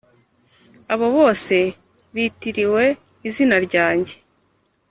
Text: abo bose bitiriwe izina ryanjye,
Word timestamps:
abo 0.93 1.07
bose 1.17 1.55
bitiriwe 2.13 2.85
izina 3.27 3.55
ryanjye, 3.65 4.13